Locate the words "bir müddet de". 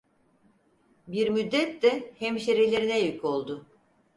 1.07-2.13